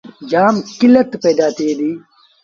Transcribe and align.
جآم 0.29 0.55
ڪيٚلت 0.79 1.09
پيدآ 1.23 1.47
ٿئي 1.57 1.71
ديٚ۔ 1.79 1.97